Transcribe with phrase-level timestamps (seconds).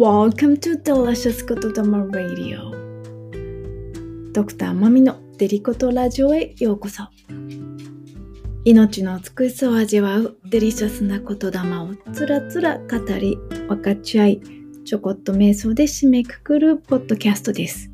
[0.00, 2.72] Welcome to Delicious ことだま Radio.
[4.32, 7.02] ドクターマミのデリコトラジオへようこそ。
[8.64, 13.36] 命の美しさを味わうデリシャスな言霊をつらつら語り
[13.68, 14.40] 分かち合い
[14.86, 17.90] ちょこっと瞑想で締めくくるポッドキャストです。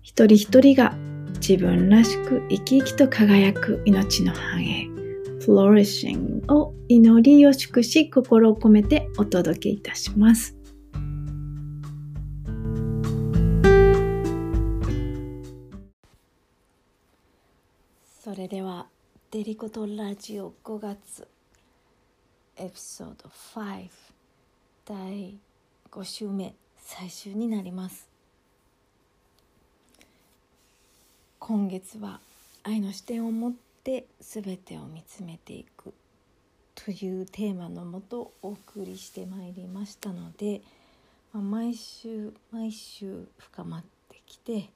[0.00, 0.96] 一人一人が
[1.34, 4.88] 自分らしく生き生きと輝く命の繁栄
[5.40, 10.59] Flourishing を祈りを祝し心を込めてお届けいたします。
[18.32, 18.86] それでは
[19.32, 21.26] デリコとラジオ5月
[22.56, 23.88] エピソード5
[24.84, 25.36] 第
[25.90, 28.08] 5週目最終になります。
[31.40, 32.20] 今月は
[32.62, 35.92] 愛の視点を持って全てを見つめていく
[36.76, 40.60] というテーマのもとお送りしてまいりましたので、
[41.32, 44.70] まあ、毎週毎週深まってきて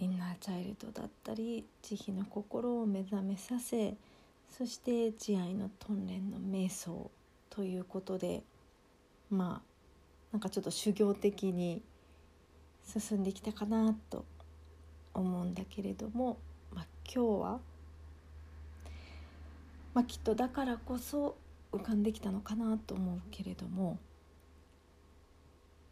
[0.00, 3.94] インナーチャイルドだったり慈悲の心を目覚めさせ
[4.50, 7.10] そして慈愛の鍛錬の瞑想
[7.50, 8.42] ということで
[9.30, 9.68] まあ
[10.32, 11.82] なんかちょっと修行的に
[12.86, 14.24] 進んできたかなと
[15.14, 16.38] 思うんだけれども、
[16.72, 17.60] まあ、今日は、
[19.94, 21.36] まあ、きっとだからこそ
[21.72, 23.98] 浮かんできたのかなと思うけれども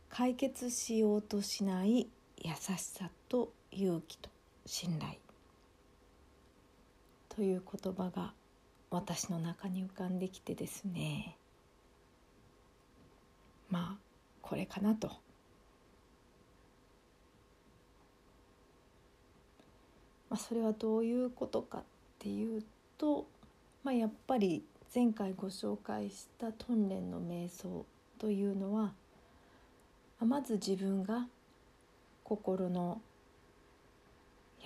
[0.08, 2.08] 解決しようとしない
[2.42, 4.30] 優しさと勇気と
[4.64, 5.14] 信頼
[7.28, 8.32] という言葉が
[8.90, 11.36] 私の中に浮かんできてですね
[13.68, 14.06] まあ
[14.42, 15.08] これかなと。
[20.28, 21.82] まあ、それはどういうことかっ
[22.18, 22.64] ていう
[22.98, 23.26] と、
[23.84, 24.64] まあ、やっぱり
[24.94, 27.86] 前回ご紹介した訓練の瞑想
[28.18, 28.92] というのは
[30.20, 31.26] まず自分が
[32.24, 33.00] 心の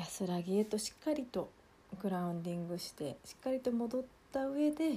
[0.00, 1.50] 安らぎへとしっかりと
[2.02, 4.02] グラウンディングしてしっかりと戻っ
[4.32, 4.94] た上で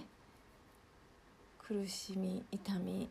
[1.58, 3.10] 苦しみ痛み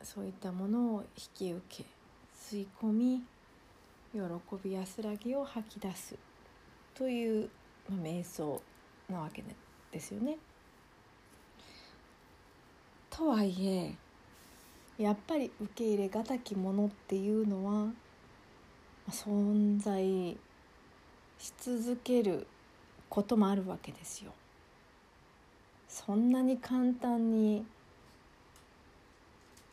[0.00, 1.84] そういったものを引き受け
[2.38, 3.22] 吸い込み
[4.12, 4.20] 喜
[4.62, 6.14] び安らぎを吐き出す
[6.94, 7.50] という、
[7.90, 8.62] まあ、瞑想
[9.10, 9.42] なわけ
[9.90, 10.36] ですよね。
[13.10, 13.94] とはいえ
[14.98, 17.92] やっぱり受け入れがたきものっていうのは
[19.10, 20.36] 存在
[21.42, 22.46] し続ける
[23.08, 24.32] こともあるわけですよ。
[25.88, 27.66] そんなに簡単に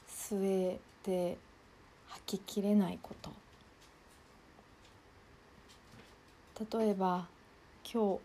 [0.09, 1.37] 吸えて
[2.07, 3.31] 吐ききれないこと
[6.77, 7.25] 例えば
[7.89, 8.19] 今日、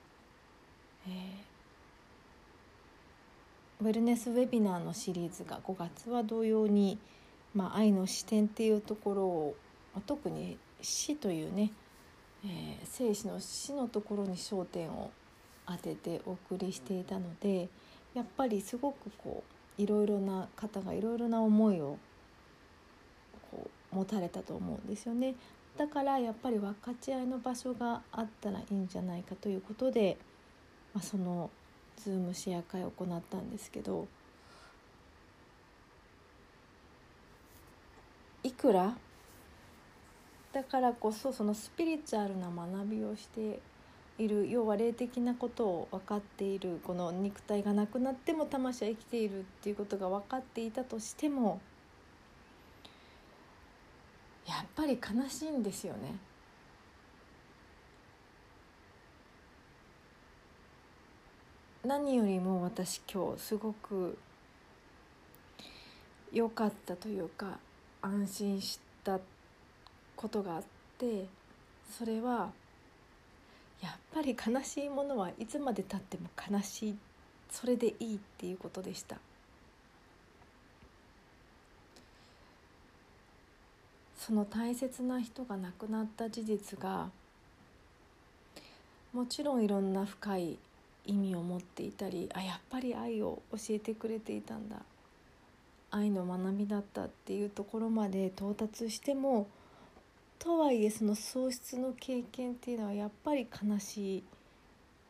[1.09, 6.99] えー、ウェルネスウェビナーのシリーズが5月は同様に、
[7.55, 9.55] まあ、愛の視点っていうところを
[10.07, 11.71] 特に死というね、
[12.45, 15.11] えー、生死の死のところに焦点を
[15.67, 17.69] 当ててお送りしていたので
[18.15, 19.43] やっぱりすごくこ
[19.79, 21.99] ういろいろな方がいろいろな思いを
[23.51, 25.35] こう持たれたと思うんですよね。
[25.77, 30.17] だからやっぱり分かち合いの場所があったらいいんじゃないかということで、
[30.93, 31.51] まあ、その
[31.97, 34.07] ズームシェア会を行ったんですけど
[38.45, 38.97] いくら
[40.55, 43.59] だからこそそのスピリチュアルな学びをして
[44.19, 51.61] いる要は霊的なことを分かっているこの肉体がなくなっても魂は生きているっていうことが分かっていたとしても
[54.47, 56.15] やっぱり悲しいんですよね。
[61.85, 64.17] 何よりも私今日すごく
[66.33, 67.59] 良かったというか
[68.01, 69.19] 安心した
[70.25, 70.63] ことがあっ
[70.97, 71.27] て
[71.99, 72.51] それは
[73.83, 76.97] やっぱり悲しいものはいつまでたっても悲しい
[77.51, 79.19] それでいいっていうことでした。
[84.17, 87.11] その大切な人が亡くなった事実が
[89.13, 90.57] もちろんいろんな深い
[91.05, 94.77] 意味を持っていたりあやっぱり愛を教えてくれていたんだ
[95.91, 99.47] 愛の学びだったっていうところまで到達しても
[100.39, 104.23] とはいえその喪失の経験っていうのはやっぱり悲しい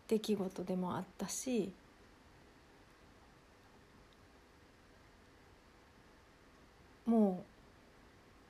[0.08, 1.72] 出来事でもあったし
[7.06, 7.42] も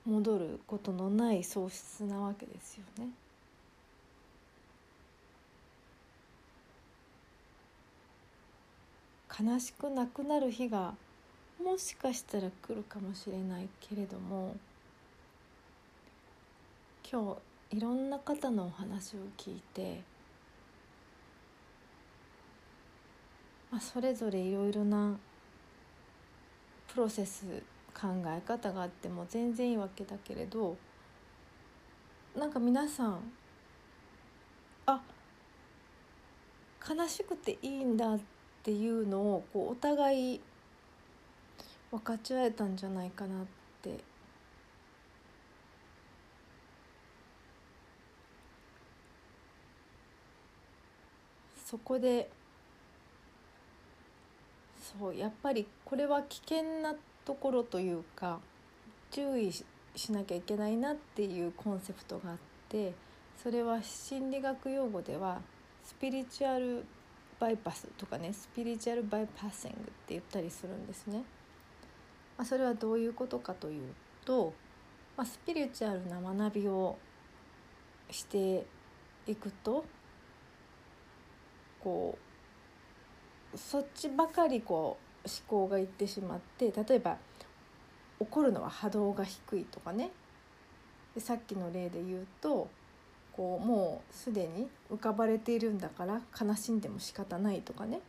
[0.07, 3.09] う戻ることのない喪失なわけですよね。
[9.37, 10.95] 悲しくなくなる日が
[11.61, 14.55] もしかしたら来るかもしれないけれども
[17.11, 17.37] 今
[17.71, 20.01] 日いろんな方のお話を聞いて、
[23.71, 25.19] まあ、それぞれいろいろな
[26.93, 27.45] プロセス
[27.93, 30.77] 考え方があっても全然いいわけだけれど
[32.37, 33.19] なんか皆さん
[34.87, 35.01] あ
[36.89, 38.21] 悲しくていいんだっ
[38.63, 40.41] ていうのをこうお互い
[41.91, 43.64] 分かち合えたんじゃないかなって
[51.65, 52.31] そこで
[55.01, 56.95] そうやっぱりこれは危険な
[57.25, 58.41] ところというか
[59.11, 59.65] 注意し
[60.13, 62.37] なきゃいけないなっていうコンセプトがあっ
[62.69, 62.93] て
[63.43, 65.41] それは心理学用語では
[65.83, 66.85] スピリチュアル
[67.41, 71.25] バイパスとかねスピリチュアルバイパッシングって言ったりするんですね。
[72.37, 73.95] まあ、それはどういうことかという
[74.25, 74.53] と、
[75.17, 76.99] まあ、スピリチュアルな学びを
[78.11, 78.67] して
[79.27, 79.85] いくと
[81.85, 82.19] こ
[83.55, 87.19] うそっちばかりこう思考がいってしまって例えば
[88.19, 90.11] 怒るのは波動が低いとかね。
[91.15, 92.69] でさっきの例で言うと
[93.33, 98.01] こうもうすでに浮かばれているんだから悲しんでも仕方ないとかね。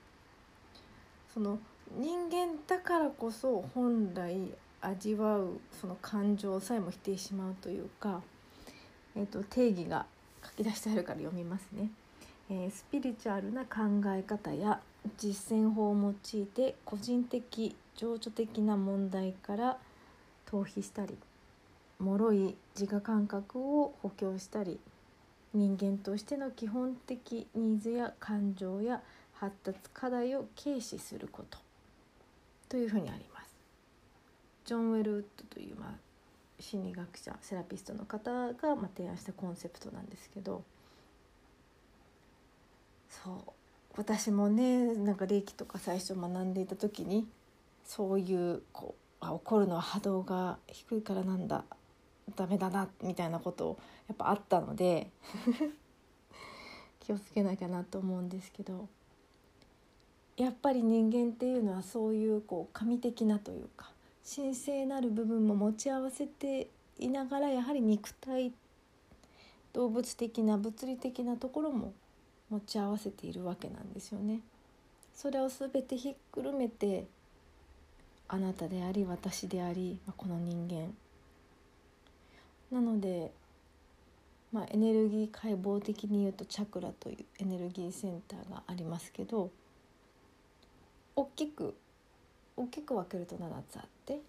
[1.33, 1.60] その
[1.98, 8.21] 人間だからこそ本来味わうその感情さえも否定しまうというか、
[9.16, 10.06] えーと、定義が
[10.44, 11.89] 書き出してあるから読みますね、
[12.50, 13.81] え、スピリチュアルな考
[14.15, 14.80] え方や
[15.18, 19.77] 実践法を用いて個人的情緒的な問題から
[20.50, 21.18] 逃避したり
[22.00, 24.80] 脆い自我感覚を補強したり
[25.53, 29.01] 人間としての基本的ニーズや感情や
[29.33, 31.57] 発達課題を軽視すること
[32.69, 33.56] というふうにあります。
[34.65, 35.92] ジョン・ウェルウッドという、まあ、
[36.59, 40.63] 心理学者セラピストの方が、ま、提案したコンセプトなんですけど
[43.10, 43.56] そう。
[43.98, 47.28] 私もねなんか霊気とか最初学んでいた時に
[47.86, 51.63] そういうこうあ怒るのは波動が低いからなんだ
[52.36, 55.10] ダメだなみたいなことやっぱあったので
[57.00, 58.90] 気をつけなきゃなと思うんですけど
[60.36, 63.92] やっぱり人間っていうのはそういうこう神的なというか
[64.36, 66.68] 神聖なる部分も持ち合わせて
[67.00, 68.52] いながらやはり肉体
[69.72, 71.94] 動物的な物理的なところも
[72.56, 74.40] 持ち合わせているわけなんですよね。
[75.13, 77.06] それを全てひっくるめて
[78.28, 80.94] あなたであり私であり、ま、この人間
[82.72, 83.31] なので、
[84.52, 89.52] まあ、エネルギー解剖的に言うとチャクラというエネルギーセンターがありますけど
[91.16, 91.75] 大きく
[92.57, 94.19] 大きく分けると7つあって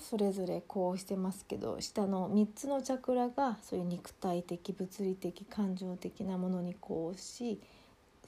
[0.00, 7.60] それぞれこうしてますけど下の3つのチャクラがそういう肉体的物理的感情的なものにこうし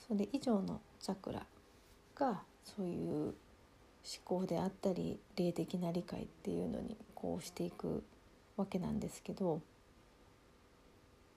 [0.06, 1.46] それ以上のチャクラ
[2.14, 3.34] がそういう思
[4.24, 8.02] 考であったり霊的な理解っていうのにこうしていく
[8.56, 9.60] わけなんですけど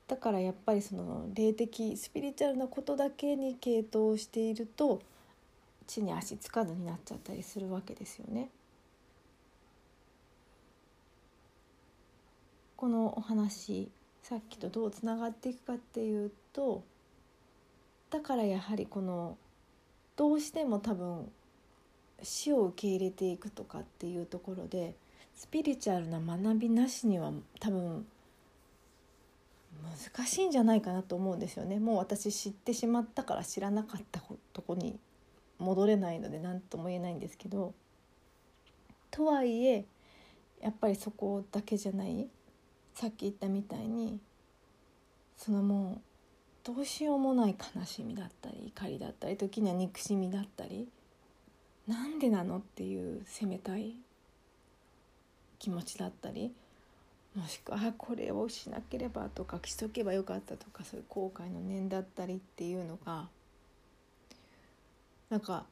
[0.08, 5.02] だからやっぱりその霊的スピリチュアルなことだけに傾倒していると
[5.88, 8.50] 地に足つかずになっちゃったりするわけですよね。
[12.86, 13.90] このお話
[14.22, 16.84] さっきとどうつながっていくかっていうと
[18.12, 19.40] だからやはりこの
[20.16, 21.28] どうしても多分
[22.22, 24.94] 死を受け入れていくとかっていうところで
[25.34, 28.06] スピリチュアルな学びなしには多分
[30.16, 31.80] 難しいんじゃないかなと思うんですよね。
[31.80, 34.22] もう私知ってしまったから知らなかった
[34.54, 35.00] とこに
[35.58, 37.74] 戻れないので何とも言えないんですけど。
[39.10, 39.86] とはいえ
[40.62, 42.30] やっぱりそこだけじゃない。
[42.96, 44.20] さっき言ったみたいに
[45.38, 46.02] そのもう
[46.64, 50.88] どうしようもない悲しみだったり怒りだったり時には憎しみだったり
[51.88, 53.96] なんでなのっていう責めたい
[55.60, 56.54] 気持ちだったり
[57.36, 63.28] もしくはこれをしなければとかしとけばよかったとかそういう後悔の念だったりっていうのが
[65.30, 65.66] なんか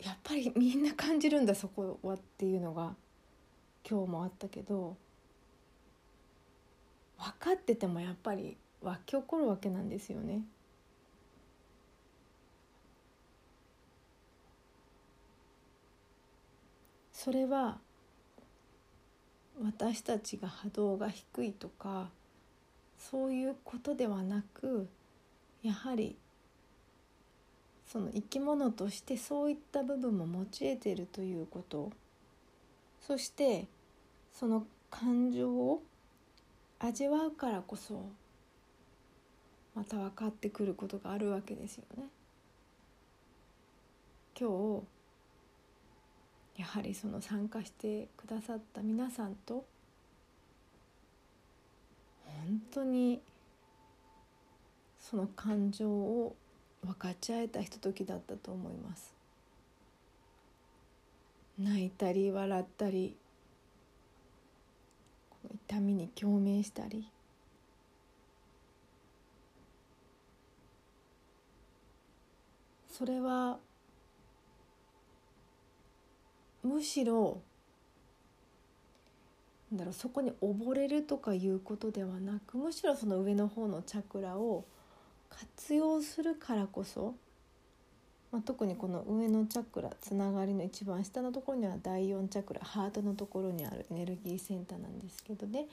[0.00, 2.94] やっぱりみんな感じるんだそこはっていうのが
[3.88, 4.96] 今日もあったけど
[7.24, 10.42] 分かっててもやっぱり湧き起こるわけなんですよね。
[17.14, 17.78] それは
[19.62, 22.10] 私たちが波動が低いとか
[22.98, 24.86] そういうことではなく
[25.62, 26.16] やはり
[27.86, 31.92] その生き物としてそういった部分も持ち得ているということ
[33.00, 33.68] そして
[34.30, 35.82] その感情を
[36.86, 38.10] 味わうからこそ
[39.74, 42.04] また分かってくることがあるわけですよね。
[44.38, 44.82] 今
[46.56, 49.64] 日やはりその参加してくださった皆さんと
[52.26, 53.20] 本当に
[55.00, 56.36] その感情を
[56.84, 59.14] 分かち合えたひとときだったと思います
[61.58, 63.16] 泣いたり笑ったり
[65.54, 67.08] 痛みに共鳴したり。
[72.90, 73.58] それは
[76.62, 77.40] むしろ
[79.72, 84.64] だろうそこに溺れるとかいうことではなくむしろその上の方のチャクラを
[85.28, 87.14] 活用するからこそ、
[88.34, 95.66] まあ、特にこの上のチャクラつながりの一番下のところには第4チャクラハートのところにあるエネルギーセンターなんですけどね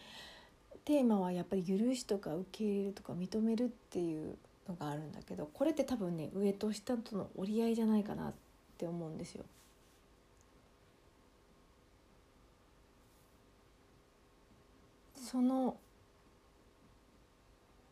[0.86, 4.36] テーマはやっぱり許しとか受け入れるとか認めるっていう
[4.70, 8.34] のがあるんだけどこれって多分ね上と下との折り合いじゃないかなっ
[8.78, 9.44] て思うんですよ。
[15.16, 15.78] その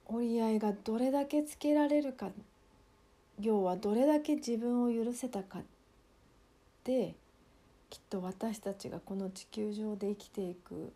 [0.06, 2.30] 折り合いがどれだけつけられるか
[3.42, 5.60] 要はどれだけ自分を許せたか
[6.84, 7.16] で
[7.90, 10.92] きっと私たちがこの地球上で生きていく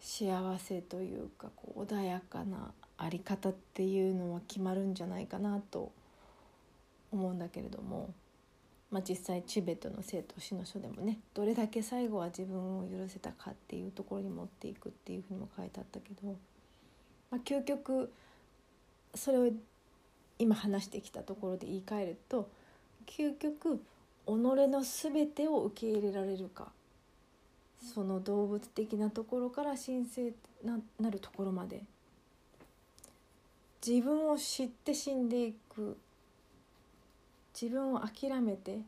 [0.00, 5.92] 幸せというかこう穏やかな在り方っていうのは決まるんじゃないかなと
[7.10, 8.12] 思うんだけれども。
[8.90, 16.28] まあ、実際チベットの生と死の書でもねどれだけ最後は自分を許せたかっていうところに持っていくっていうふうにも書いてあったけど、
[17.28, 18.12] まあ、究極
[19.16, 19.50] それを
[20.38, 22.48] 今話してきたところで言い換えると
[23.06, 23.80] 究極己
[24.26, 26.72] の全てを受け入れられるか。
[27.82, 30.32] その動物的なところから神聖
[30.64, 31.82] ななるところまで。
[33.86, 35.98] 自分を知って死んでいく。
[37.60, 38.80] 自分を諦めて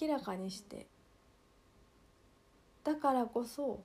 [0.00, 0.86] 明らかにして。
[2.84, 3.82] だからこそ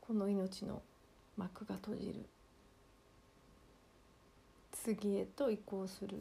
[0.00, 0.80] この命の
[1.36, 2.24] 幕が閉じる。
[4.96, 6.18] 次へと移行するっ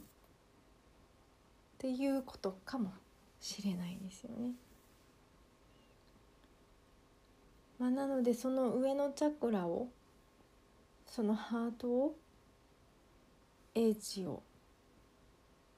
[1.77, 2.91] ていうことかも
[3.39, 4.51] しれないですよね。
[7.79, 9.87] まあ、なのでその上のチャクラを
[11.05, 12.15] そのハートを
[13.73, 14.41] 英知を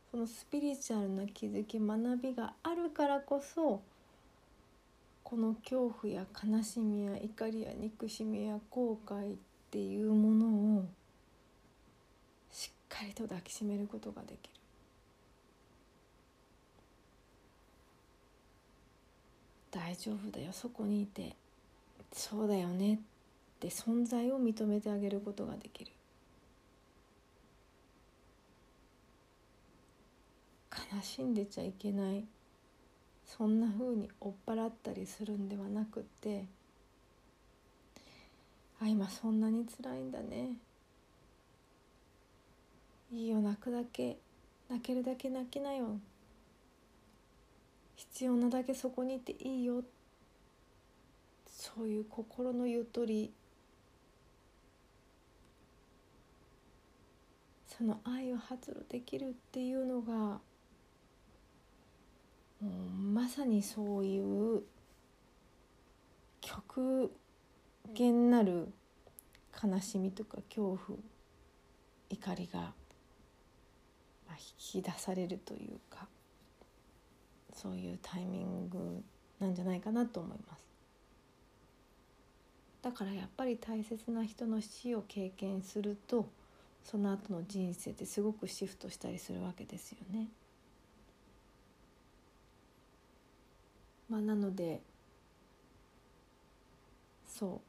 [0.09, 3.83] そのスピリチュアルな気づき学びがあるからこそ
[5.23, 9.35] この恐怖や悲しみや怒りや憎しみや後悔っ
[9.69, 10.47] ていうもの
[10.79, 10.85] を
[12.89, 14.59] かりと抱きしめることができる。
[19.71, 21.35] 大丈夫だよそこにいて。
[22.11, 22.97] そうだよねっ
[23.59, 25.91] て存在を認めてあげることができる。
[30.91, 32.25] 悲しんでちゃいけない。
[33.25, 36.45] そんな風に追っ払ったりするんではなくって。
[38.81, 40.53] あ今そんなに辛いんだね。
[43.11, 44.17] いいよ泣くだけ
[44.69, 45.99] 泣けるだけ泣きなよ
[47.99, 49.83] 必要なだけそこにいていいよ。
[51.47, 53.33] そういう心のゆとり。
[57.67, 60.39] その愛を発露できるっていうのがも
[62.61, 64.63] うまさにそういう
[66.41, 67.11] 極
[67.93, 68.67] 限なる
[69.63, 70.99] 悲しみとか恐怖
[72.09, 72.73] 怒りが
[74.39, 76.07] 引き出されるというか
[77.53, 79.03] そういうタイミング
[79.39, 80.59] なんじゃないかなと思います
[82.81, 86.29] だからやっぱり大切な人の死を経験すると
[86.83, 90.27] その後の人生ってすごくシフトしたりするわけですよね。
[94.09, 94.81] まあ、なので
[97.27, 97.59] そう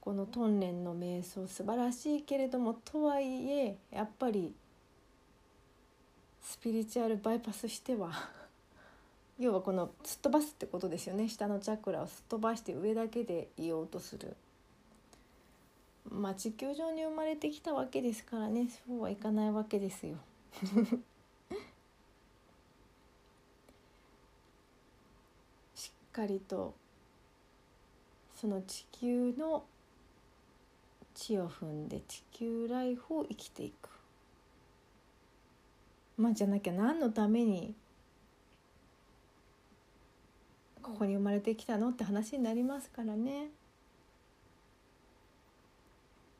[0.00, 4.52] このトンレンの瞑想素晴らしいけれどもとはいえやっぱり
[6.50, 8.10] スピリチュアルバイパスしては
[9.38, 14.36] 要はこのすっ飛ばすってことですよね下のチャクラをすっ飛ばして上だけでいようとする。
[16.10, 20.16] まあ地球上に生まれてきたわけですからねそうはいかないわけですよ。
[25.76, 26.74] しっかりと
[28.34, 29.64] その地球の
[31.14, 33.99] 地を踏んで地球ライフを生きていく
[36.20, 37.74] まあじゃなきゃ何のために
[40.82, 43.48] ここに生まれてきたのって話になりますからね。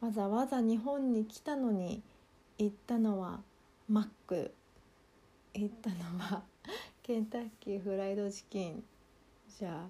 [0.03, 2.03] わざわざ日本に来たのに
[2.59, 3.41] 行ったのは
[3.89, 4.53] マック。
[5.55, 6.43] 行ったのは
[7.03, 8.85] ケンタッキーフライドチキン。
[9.59, 9.89] じゃ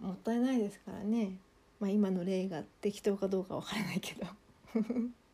[0.00, 1.38] あもったいないですからね。
[1.78, 4.26] まあ今の例が適当かどうかわからないけど。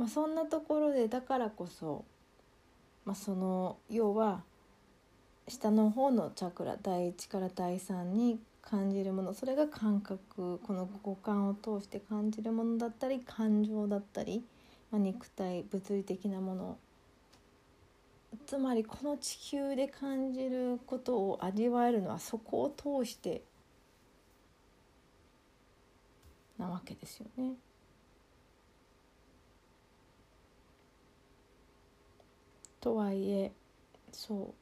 [0.00, 2.04] まあそんなところでだからこそ
[3.04, 4.42] まあ、その要は
[5.48, 14.44] 下の方のチャクラ第1から第3に感じるものそれが感覚この五感を通して感じるものだったり感情だったり、
[14.90, 16.78] まあ、肉体物理的なもの
[18.46, 23.42] つまりこの地球で感じることを味わえるのはそこを通して
[26.58, 27.54] なわけですよね。
[32.80, 33.52] とはいえ
[34.12, 34.54] そう。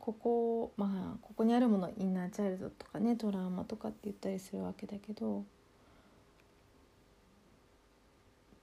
[0.00, 5.44] ここまあここにあるものインナーチャイルドとかねトラウマとかって言ったりするわけだけど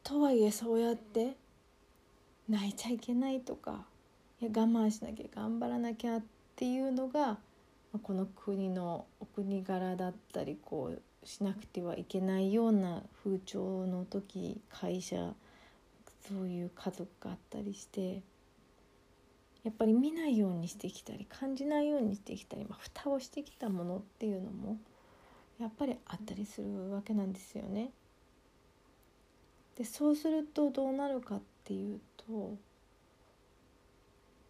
[0.03, 1.35] とはいえそうやって
[2.49, 3.85] 泣いちゃいけないとか
[4.41, 6.23] いや我慢しなきゃ頑張らなきゃっ
[6.55, 7.37] ていうのが
[8.01, 15.33] この国のお国柄だったりこうしなくてはいけないような風潮の時会社
[16.27, 18.21] そういう家族があったりして
[19.63, 24.77] やっぱり見ないようにしてきたり感じないようにしてきたり、まあ、蓋をしてきたものっていうのも
[25.59, 27.91] やっぱりあったりするわけなんですよね。
[29.75, 32.57] でそうするとどうなるかっていうと、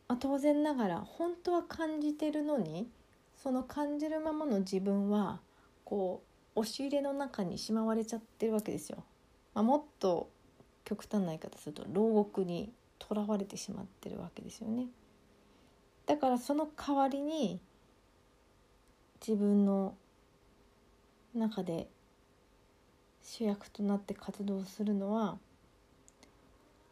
[0.08, 2.90] まあ、当然ながら本当は感じてるのに
[3.36, 5.42] その感じるままの自分は
[5.84, 6.22] こ
[6.56, 9.04] う押し入れの中にしまわれちゃってるわけですよ。
[9.54, 10.30] まあ、もっと
[10.88, 14.86] 極端な言い方すると牢獄にとらわれてしまってるわけですよね。
[16.06, 17.60] だからその代わりに
[19.20, 19.96] 自分の
[21.36, 21.90] 中で
[23.22, 25.38] 主役となって活動するのは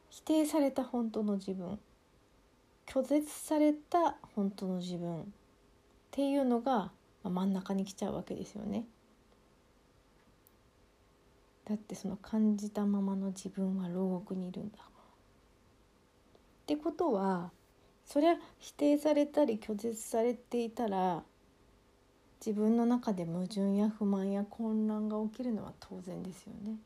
[0.09, 1.79] 否定された本当の自分
[2.85, 5.25] 拒絶された本当の自分っ
[6.11, 6.91] ていうのが
[7.23, 8.83] 真ん中に来ちゃうわけですよね。
[11.65, 14.77] だってその感じたままの自分は牢獄にいるんだ。
[14.77, 17.51] ってことは
[18.05, 21.23] そりゃ否定されたり拒絶されていたら
[22.45, 26.77] 自分の中で矛盾や不満や混乱が起きるのは当然ですよね。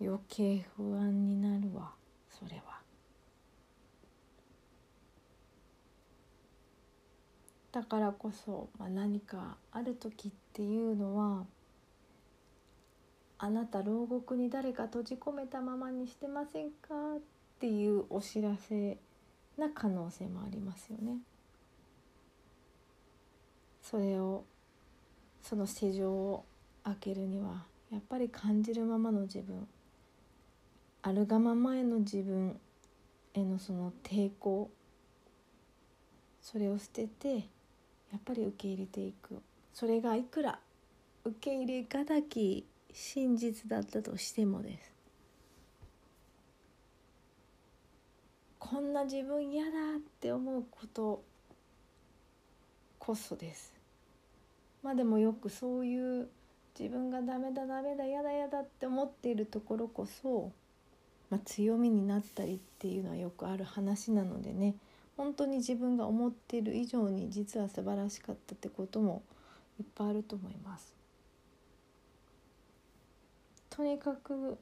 [0.00, 1.92] 余計不安になるわ
[2.28, 2.80] それは。
[7.70, 11.44] だからこそ、まあ、何かある時っていうのは
[13.38, 17.16] あなた牢獄に誰か閉じ込めたままにしてませんか？
[17.16, 17.20] っ
[17.58, 18.98] ていうお知らせ
[19.56, 21.18] な可能性もありますよね。
[23.82, 24.44] それを
[25.42, 26.44] その施錠を
[26.84, 29.66] 開けるにはやっぱり感じるままの自分
[31.02, 32.58] あるがままへの自分
[33.34, 34.70] へのその抵抗
[36.40, 40.58] それを捨ててやっぱり受け入れていくそれがいくら
[41.24, 44.92] 受け入れがたき真実だったとしてもです。
[48.58, 51.22] こんな自分嫌だって思うこと
[52.98, 53.74] こそです。
[54.82, 56.28] まあでもよくそういう
[56.78, 60.52] 自分がダメだダメだ嫌だ嫌だって思っているところこそ、
[61.30, 64.74] まあ、強みになったりっていうのはよくある話なのでね。
[65.16, 69.22] 本当に自分が思っている以上に実は素晴らしかったってことも
[69.78, 70.94] いっぱいあると思います。
[73.70, 74.58] とにかく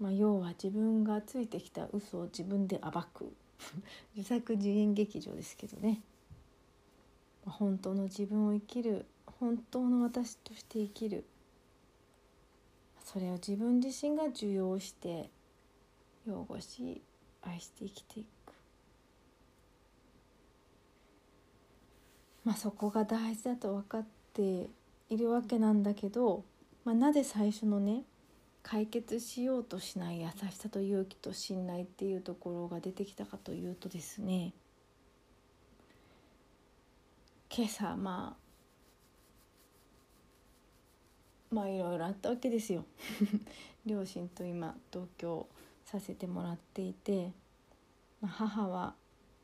[0.00, 3.32] まあ要は自分がついてきた嘘を自分で暴く。
[4.14, 6.00] 自作自演劇場ですけどね。
[7.44, 11.24] 本当の自分を生きる本当の私として生きる。
[13.04, 15.30] それを自分自身が受容して
[16.26, 17.02] 擁護し
[17.42, 18.37] 愛して生きていく。
[22.48, 24.70] まあそこが大事だと分かって
[25.10, 26.44] いるわけなんだけど、
[26.82, 28.04] まあ、なぜ最初のね
[28.62, 34.54] 解決しようとしない優しさと勇気と信頼っていうところが出てきたかというとですね
[37.54, 38.34] 今朝ま
[41.50, 42.86] あまあいろいろあったわけですよ。
[43.84, 45.46] 両親と今同居
[45.84, 47.30] させてもらっていて、
[48.22, 48.94] まあ、母は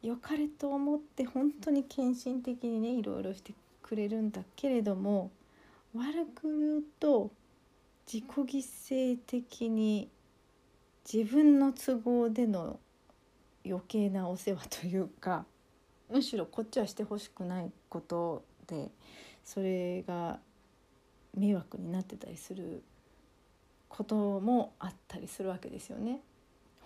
[0.05, 5.31] 良かれと思って本当に献身的にねいろいろしてくれるんだけれども
[5.95, 7.31] 悪く言うと
[8.07, 10.11] 自己犠牲的に
[11.11, 12.79] 自分の都合での
[13.65, 15.47] 余計なお世話というか
[16.11, 18.91] むしろこっちはしてほしくないことで
[19.43, 20.39] それが
[21.35, 22.83] 迷惑になってたりする
[23.89, 26.21] こともあったりするわけですよね。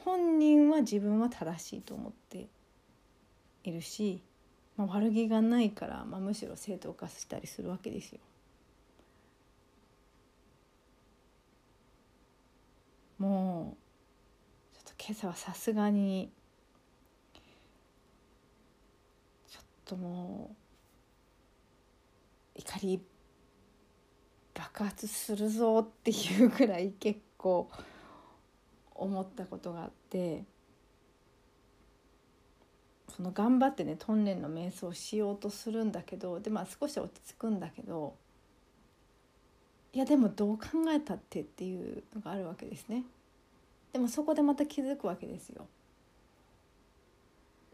[0.05, 2.47] 本人は自分は正しいと思って
[3.69, 4.23] いるし、
[4.77, 8.21] まあ、悪気がないから、まあ、むしろ正当化したりするわけですよ。
[13.19, 13.77] も
[14.75, 16.31] うちょっと今朝はさすがに
[19.49, 20.51] ちょっとも
[22.57, 23.01] う怒り
[24.55, 27.69] 爆発するぞっていうぐらい結構
[28.95, 30.45] 思ったことがあって
[33.19, 38.15] その頑張ってねトンネルの瞑想をしようとするんだけどでまあ少し落ち着くんだけど
[39.93, 43.03] いやでもどう考えたってっていうのがあるわけですね。
[43.93, 45.67] でもそこでまた気づくわけですよ。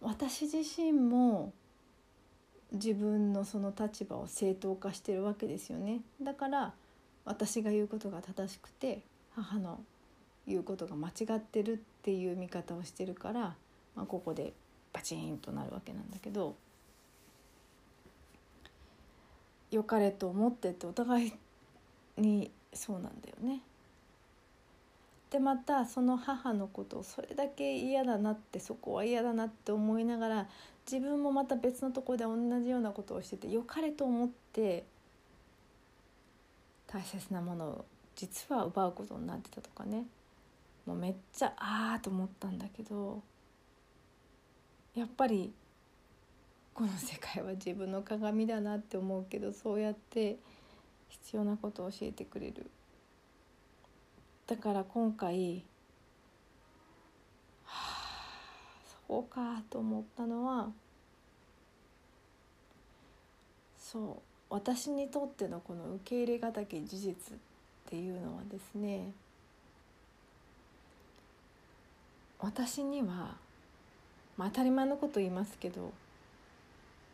[0.00, 1.52] 私自身も
[2.72, 6.74] 自分のその立場を正当化してるわけですよねだから
[7.24, 9.00] 私が言うことが正しくて
[9.34, 9.80] 母の
[10.46, 13.54] 言うことが間違ってるっていう見方をしてるから、
[13.96, 14.52] まあ、ここで
[14.94, 16.54] バチンとなるわけなんだけど
[19.70, 21.32] 良かれと思ってってお互い
[22.16, 23.60] にそうなんだよね。
[25.30, 30.46] でまたその母のことをそれだけ嫌だなってそこは嫌だなって思いながら
[30.90, 34.84] 自分もまた別のところで同じようなことをしてて良かれと思って
[36.86, 40.04] 大切なものを実は奪うことになってたとかね
[40.86, 43.20] もうめっちゃああと思ったんだけど
[44.94, 45.52] やっぱり
[46.72, 50.36] この世界は自分の鏡だなって思うけどそうやって
[51.08, 52.70] 必要なことを教えてくれる。
[54.46, 55.64] だから今回
[57.64, 60.70] はあそうかと思ったのは
[63.78, 67.38] そう私にとってのこの受け入れがたき事実っ
[67.88, 69.12] ていうのはですね
[72.44, 73.36] 私には、
[74.36, 75.92] まあ、当たり前のこと言いますけど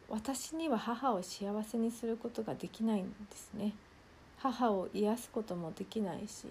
[0.09, 3.73] 私には母を幸せにすることができないんですね。
[4.39, 6.47] 母を癒すこともできないし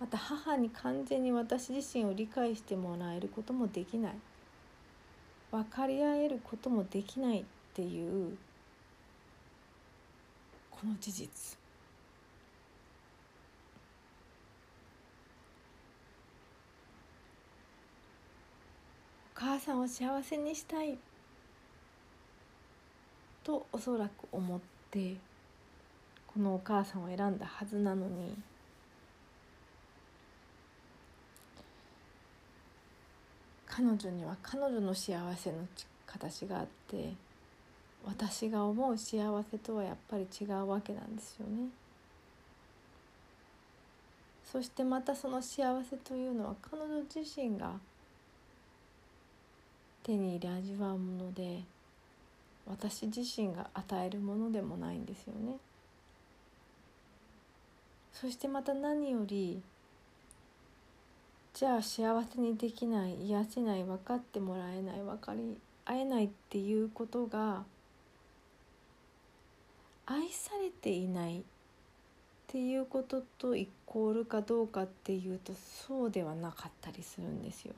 [0.00, 4.14] また母に完全に私自身を理解してもらえることもできない。
[5.50, 8.36] 分かり合えることもできないっていう
[10.70, 11.56] この事実。
[19.38, 20.96] 母さんを幸せにしたい
[23.44, 25.14] とおそらく思って
[26.26, 28.34] このお母さんを選んだはずなのに
[33.66, 35.58] 彼女には彼女の幸せの
[36.06, 37.12] 形があって
[38.06, 41.68] 私が思う幸せとはやっぱり違うわけなんですよね。
[44.50, 47.72] そしてまたその幸せというのは彼女自身が
[50.06, 51.64] 手に入れ味わうもので
[52.64, 55.56] 私自身が与えるものでもないんですよね。
[58.12, 59.60] そしてまた何より
[61.52, 67.64] じゃあ幸せにできない癒せない分かってもらえない分かり合えないっていうことが
[70.06, 71.42] 愛されていないっ
[72.46, 77.74] ていうこととイコールかどうかっていうとそうではなかったりするんですよ。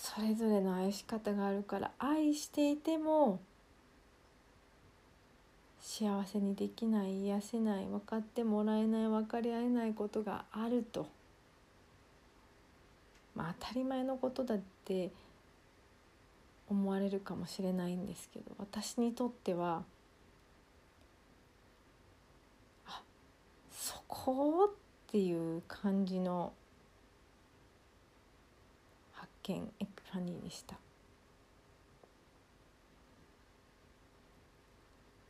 [0.00, 3.40] それぞれの愛し方があるから愛していても
[5.80, 11.08] 幸せにできない癒せない分かってもらえない分かり合えないことがあると、
[13.34, 15.10] まあ、当たり前のことだって
[16.70, 19.82] 思われるかもしれないんですけど私にとっては
[22.86, 23.00] あ
[23.72, 24.70] そこ？
[25.08, 26.52] っていう感じの
[29.48, 30.76] 見エピファニーでした。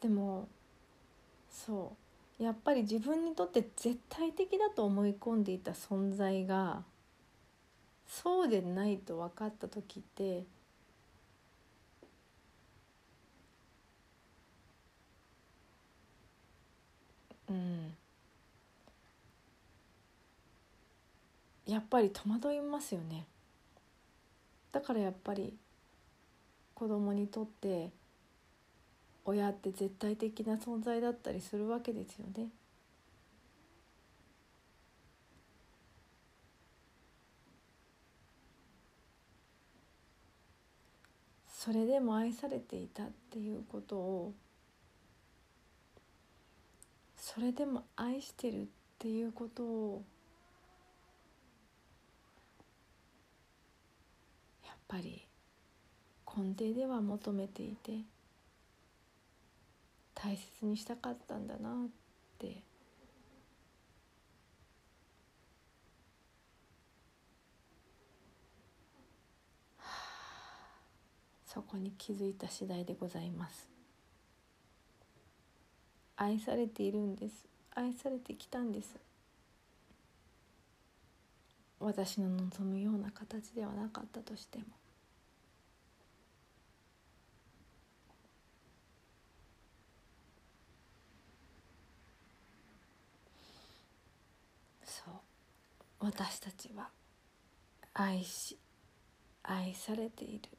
[0.00, 0.48] でも
[1.50, 1.92] そ
[2.40, 2.42] う。
[2.42, 6.84] やっぱり自分にとって絶対的だと思い込んでいた存在が
[8.06, 10.44] そうでないと分かった時って
[17.48, 17.94] うん。
[21.66, 23.26] やっぱり戸惑いますよね。
[24.72, 25.56] だからやっぱり
[26.74, 27.90] 子供にとって
[29.24, 32.48] 親って絶対的な存在だったりするわけですよね。
[41.68, 44.32] それでも愛されていたっていうことを
[47.16, 48.64] それでも愛してるっ
[48.98, 50.02] ていうことを
[54.64, 55.26] やっぱり
[56.26, 58.00] 根底では求めていて
[60.14, 61.88] 大切にしたかったんだなっ
[62.38, 62.64] て。
[71.46, 73.68] そこに気づいた次第でございます。
[76.16, 77.46] 愛されているんです。
[77.76, 79.07] 愛されてきたんです。
[81.80, 84.64] 私の望むような形ではなかったとしても。
[94.84, 95.14] そう。
[96.00, 96.88] 私たちは
[97.94, 98.58] 愛し
[99.42, 100.58] 愛されている。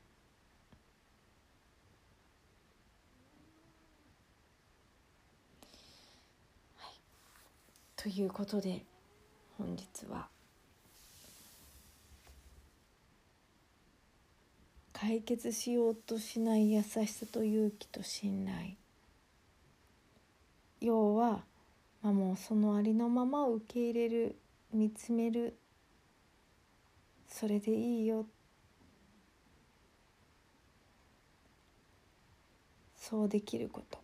[8.01, 8.85] ということで
[9.57, 10.29] 本日は
[15.01, 18.75] 解決しようとしない優しさと勇気と信頼。
[20.81, 21.45] 要は、
[22.01, 24.35] まあ、もうそのありのままを受け入れる
[24.73, 25.57] 見つめる
[27.29, 28.25] それでいいよ。
[32.97, 33.99] そうできること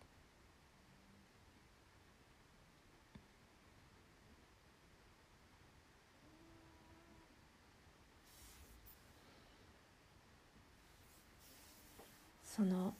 [12.56, 12.94] その、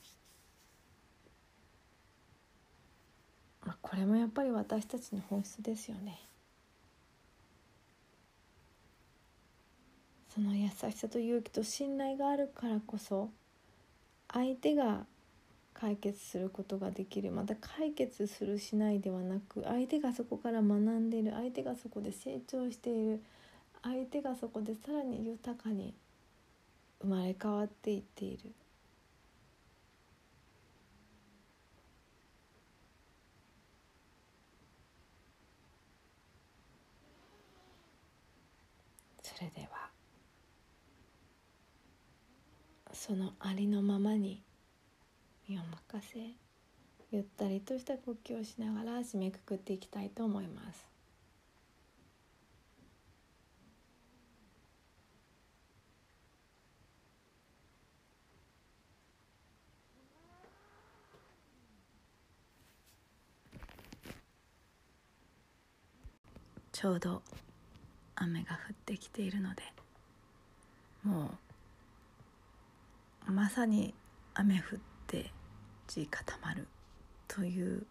[3.64, 6.20] まあ、これもやっぱり私たちの本質ですよね。
[10.28, 13.30] その優しさと勇気と信頼があるからこそ
[14.30, 15.06] 相手が
[15.72, 23.22] 解決することができるまた解決するしないではなく相手がそこから学んでいる相手がそこで成長している
[23.82, 25.94] 相手がそこでさらに豊かに
[27.00, 28.52] 生まれ変わっていっている。
[39.36, 39.90] それでは
[42.94, 44.42] そのありのままに
[45.46, 45.60] 身を
[45.92, 46.18] 任せ
[47.12, 50.86] ゆったりとした呼吸をしながら締めくくっていきたいと思います。
[66.72, 67.22] ちょうど
[68.16, 69.62] 雨が降ってきているので
[71.04, 71.30] も
[73.28, 73.94] うまさに
[74.34, 75.32] 雨降って
[75.86, 76.66] 地固まる
[77.28, 77.86] という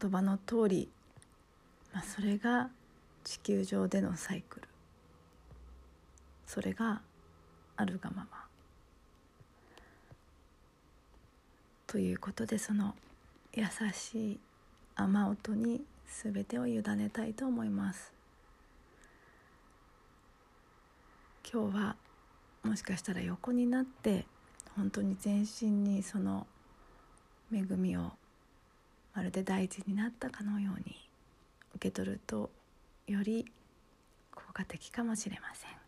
[0.00, 0.88] 言葉の通り、
[1.92, 2.70] まあ、それが
[3.24, 4.68] 地球上でのサイクル。
[6.46, 7.00] それが
[7.76, 8.44] あるがまま。
[11.86, 12.94] ということでその
[13.52, 14.40] 優しい
[14.94, 18.12] 雨音に全てを委ねたいと思います。
[21.50, 21.96] 今日は
[22.62, 24.26] もしかしたら横になって
[24.76, 26.46] 本当に全身にその
[27.52, 28.12] 恵みを
[29.14, 30.96] まるで大事になったかのように
[31.74, 32.50] 受け取ると
[33.06, 33.50] より
[34.32, 35.79] 効果的かもしれません。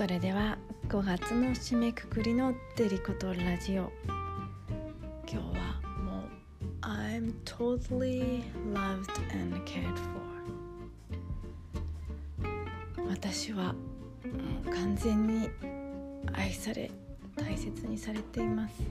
[0.00, 0.56] それでは
[0.88, 3.92] 5月の締めくくりのデリコとラジオ。
[5.30, 6.26] 今日はもう
[6.80, 8.42] I'm totally
[8.72, 9.94] loved and cared
[12.40, 13.74] for 私はも
[14.66, 15.50] う完全に
[16.32, 16.90] 愛され
[17.36, 18.82] 大切にされています。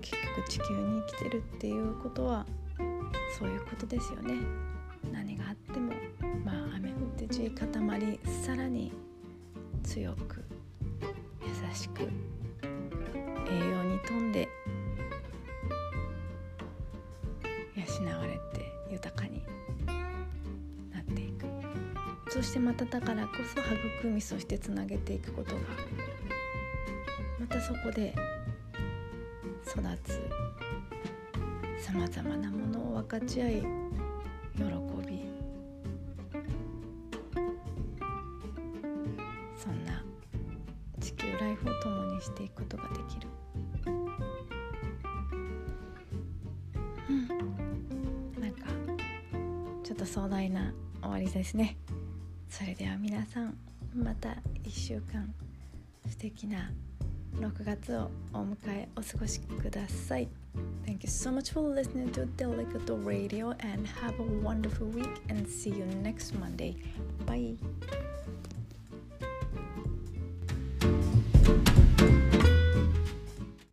[0.00, 2.46] 結局地球に生きてるっていうことは
[3.36, 4.34] そういうことですよね。
[5.12, 5.99] 何があっても。
[7.30, 8.92] 雨降って地固まりさらに
[9.84, 10.44] 強く
[11.42, 14.48] 優しく栄養に富んで
[17.76, 19.42] 養われて豊かに
[20.92, 21.46] なっていく
[22.28, 25.60] そしてまただからこそ育みそしてつなげていくことが
[27.38, 28.14] またそこで
[29.66, 30.20] 育つ
[31.78, 33.79] さまざまなものを分かち合い
[51.50, 51.76] ですね
[52.48, 53.56] それでは皆さん
[53.94, 55.32] また1週間
[56.08, 56.70] 素敵な
[57.36, 60.28] 6月をお迎えお過ごしください
[60.84, 65.46] Thank you so much for listening to Delicato Radio and have a wonderful week and
[65.48, 66.76] see you next Monday.
[67.24, 67.56] Bye.